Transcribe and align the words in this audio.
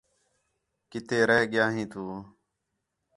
کِتے 0.89 1.19
رہ 1.29 1.37
ڳیا 1.51 1.65
ھیں 1.75 1.87
تُو 1.91 2.03